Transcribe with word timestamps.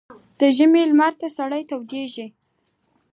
ـ 0.19 0.39
د 0.39 0.41
ژمي 0.57 0.83
لمر 0.89 1.13
ته 1.19 1.27
سړى 1.37 1.61
نه 1.63 1.67
تودېږي. 1.69 2.27